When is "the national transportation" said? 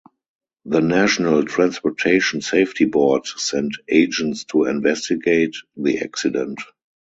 0.65-2.41